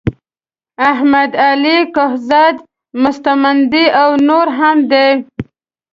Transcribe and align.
احمد 0.91 1.31
علی 1.47 1.77
کهزاد 1.95 2.55
مستمندي 3.03 3.85
او 4.01 4.09
نور 4.27 4.47
هم 4.59 4.77
دي. 4.91 5.09